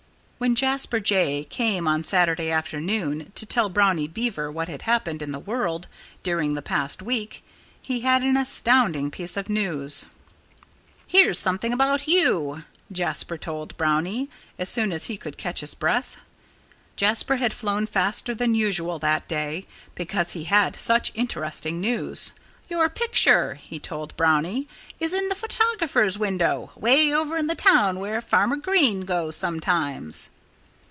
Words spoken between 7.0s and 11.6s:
week he had an astounding piece of news. "Here's